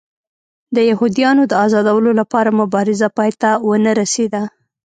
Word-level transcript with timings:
د 0.75 0.77
یهودیانو 0.89 1.43
د 1.47 1.53
ازادولو 1.65 2.11
لپاره 2.19 2.49
مبارزه 2.61 3.07
پای 3.17 3.31
ته 3.41 3.49
ونه 3.67 3.91
رسېده. 4.01 4.41